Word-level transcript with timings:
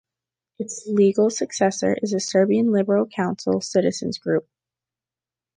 Its 0.57 0.87
legal 0.87 1.29
successor 1.29 1.95
is 2.01 2.09
the 2.09 2.19
Serbian 2.19 2.71
Liberal 2.71 3.05
Council 3.05 3.61
citizen's 3.61 4.17
group. 4.17 4.49